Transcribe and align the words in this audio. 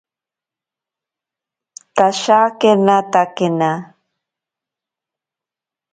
Tashakenatakena. 1.95 3.71